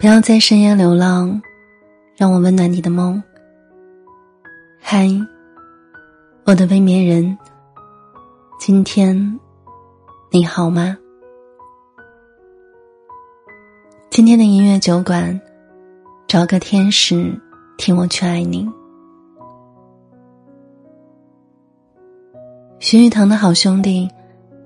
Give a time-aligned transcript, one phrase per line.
[0.00, 1.42] 不要在深夜流浪，
[2.16, 3.22] 让我温暖你的梦。
[4.80, 5.06] 嗨，
[6.44, 7.36] 我的未眠人，
[8.58, 9.38] 今天
[10.30, 10.96] 你好吗？
[14.08, 15.38] 今天的音乐酒馆，
[16.26, 17.38] 找个天使
[17.76, 18.66] 替我去爱你。
[22.78, 24.08] 徐誉滕的好兄弟，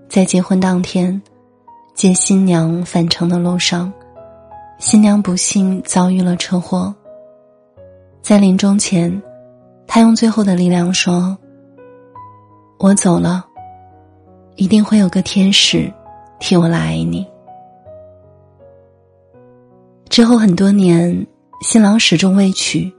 [0.08, 1.20] 在结婚当天
[1.92, 3.92] 接新娘返程的路上。
[4.78, 6.94] 新娘不幸遭遇了车祸，
[8.20, 9.22] 在临终前，
[9.86, 11.36] 他用最后的力量说
[12.78, 13.44] ：“我走了，
[14.56, 15.90] 一定会有个天使
[16.38, 17.26] 替我来爱你。”
[20.10, 21.26] 之后很多年，
[21.62, 22.92] 新郎始终未娶。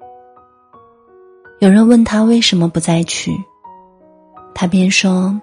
[1.60, 3.32] 有人问他为什么不再娶，
[4.56, 5.40] 他便说：“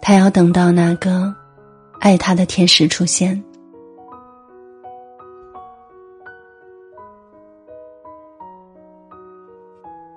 [0.00, 1.34] 他要等到那个
[2.00, 3.40] 爱他的天使出现。”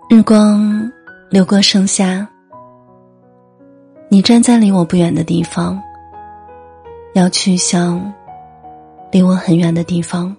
[0.08, 0.92] 日光
[1.32, 2.28] 流过盛夏，
[4.08, 5.82] 你站在离我不远的地方，
[7.16, 8.14] 要去向
[9.12, 10.34] 离我很远的地方。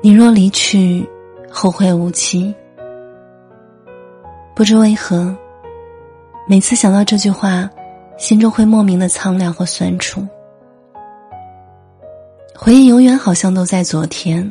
[0.00, 1.06] 你若离去，
[1.50, 2.54] 后会无期。
[4.54, 5.36] 不知为何，
[6.48, 7.68] 每次想到这句话，
[8.16, 10.26] 心中会莫名的苍凉和酸楚。
[12.56, 14.50] 回忆永远好像都在昨天，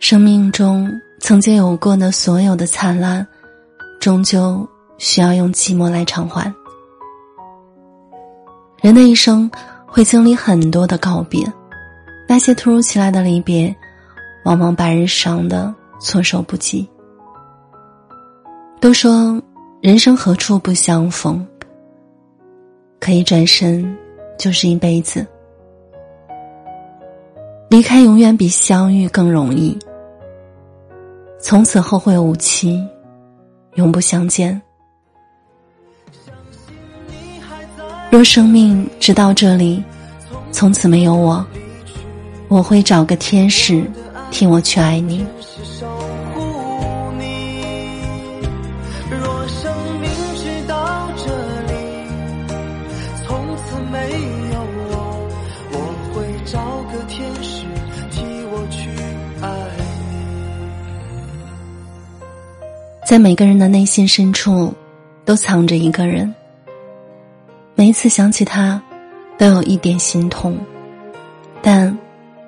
[0.00, 0.90] 生命中。
[1.26, 3.26] 曾经有过的所有的灿烂，
[3.98, 6.54] 终究需要用寂寞来偿还。
[8.82, 9.50] 人的一生
[9.86, 11.50] 会经历很多的告别，
[12.28, 13.74] 那些突如其来的离别，
[14.44, 16.86] 往往把人伤得措手不及。
[18.78, 19.40] 都说
[19.80, 21.42] 人生何处不相逢，
[23.00, 23.96] 可以转身
[24.38, 25.26] 就是一辈子。
[27.70, 29.74] 离开永远比相遇更容易。
[31.44, 32.82] 从此后会无期，
[33.74, 34.58] 永不相见。
[38.10, 39.84] 若生命直到这里，
[40.50, 41.44] 从此没有我，
[42.48, 43.84] 我会找个天使
[44.30, 45.22] 替我去爱你。
[63.04, 64.72] 在每个人的内心深处，
[65.26, 66.34] 都藏着一个人。
[67.74, 68.80] 每一次想起他，
[69.36, 70.58] 都有一点心痛，
[71.60, 71.96] 但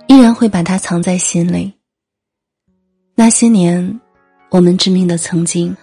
[0.07, 1.71] 依然会把他藏在心里。
[3.15, 4.01] 那些年，
[4.49, 5.77] 我们致命的曾经，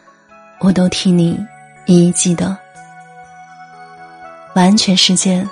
[0.59, 1.39] 我都替你
[1.85, 2.57] 一一记得。
[4.55, 5.47] 晚安，全世界。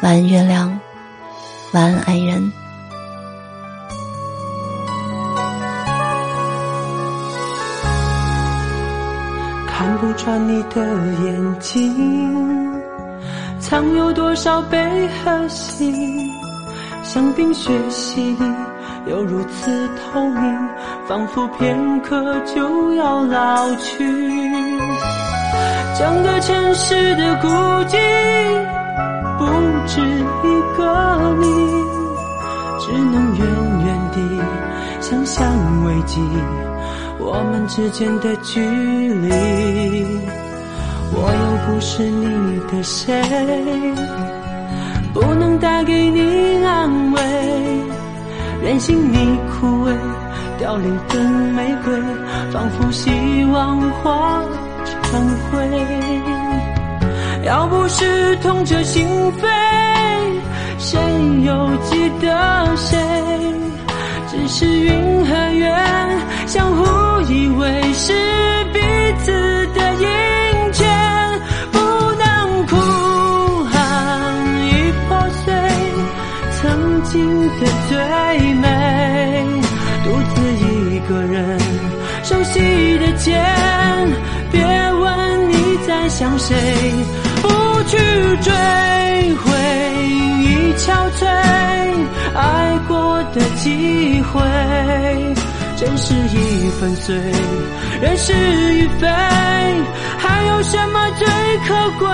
[0.00, 0.80] 晚安，月亮。
[1.72, 2.50] 晚安，爱人。
[9.80, 10.84] 看不穿你的
[11.24, 12.70] 眼睛，
[13.58, 14.76] 藏有多少悲
[15.24, 15.90] 和喜？
[17.02, 18.44] 像冰雪洗礼，
[19.06, 20.68] 又如此透明，
[21.08, 24.04] 仿佛片刻就要老去。
[25.98, 27.48] 整个城市的孤
[27.88, 27.96] 寂，
[29.38, 29.46] 不
[29.86, 31.46] 止一个你，
[32.80, 33.46] 只能远
[33.86, 34.44] 远地
[35.00, 35.48] 想象
[35.86, 36.20] 危机。
[37.22, 39.30] 我们之间的距离，
[41.12, 43.22] 我又不是你的谁，
[45.12, 47.20] 不能带给你安慰，
[48.62, 49.94] 任性你枯萎
[50.58, 51.20] 凋零的
[51.54, 51.94] 玫瑰，
[52.50, 53.10] 仿佛希
[53.52, 54.42] 望化
[55.04, 55.58] 成灰。
[57.44, 59.06] 要不是痛彻心
[59.40, 59.46] 扉，
[60.78, 60.98] 谁
[61.44, 62.98] 又记得谁？
[64.28, 65.70] 只是云和月
[66.46, 66.89] 相互。
[67.30, 68.12] 以为是
[68.72, 68.80] 彼
[69.24, 69.30] 此
[69.68, 70.02] 的阴
[70.72, 70.82] 间，
[71.70, 71.78] 不
[72.18, 72.74] 能哭
[73.66, 73.72] 喊
[74.66, 74.68] 已
[75.06, 75.08] 破
[75.44, 75.46] 碎
[76.60, 77.14] 曾经
[77.60, 77.92] 的最
[78.54, 78.66] 美，
[80.04, 81.56] 独自一个人
[82.24, 83.40] 熟悉的街，
[84.50, 84.60] 别
[84.94, 85.54] 问你
[85.86, 86.52] 在想谁，
[87.42, 87.48] 不
[87.84, 87.96] 去
[88.42, 88.52] 追
[89.36, 89.46] 回
[90.40, 91.24] 忆憔悴，
[92.34, 93.99] 爱过的机会。
[95.90, 97.16] 人事已粉碎，
[98.00, 99.08] 人事已非，
[100.18, 101.26] 还有什么最
[101.66, 102.06] 可贵？